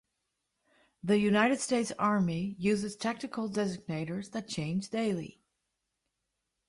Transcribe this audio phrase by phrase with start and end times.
[1.03, 5.41] The United States Army uses tactical designators that change daily.